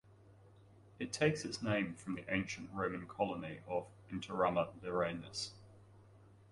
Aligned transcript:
It 0.97 1.13
takes 1.13 1.45
its 1.45 1.61
name 1.61 1.93
from 1.93 2.15
the 2.15 2.25
ancient 2.27 2.71
Roman 2.73 3.05
colony 3.05 3.59
of 3.67 3.85
Interamna 4.11 4.69
Lirenas. 4.81 5.51